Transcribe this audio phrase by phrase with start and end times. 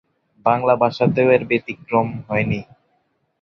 [0.45, 2.59] বাংলা ভাষাতেও এর ব্যতিক্রম হয়নি।